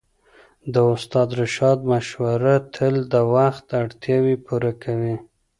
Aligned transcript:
د 0.73 0.75
استاد 0.93 1.29
رشاد 1.39 1.79
مشوره 1.91 2.55
تل 2.75 2.95
د 3.13 3.15
وخت 3.33 3.65
اړتياوې 3.81 4.35
پوره 4.45 4.73
کوي. 4.83 5.15